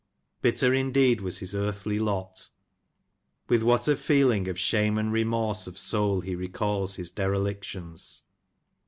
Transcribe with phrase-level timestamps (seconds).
[0.41, 2.49] Bitter, indeed, was his earthly lot
[3.45, 8.23] 1 With what a feeling of shame and remorse of soul he recalls his derelictions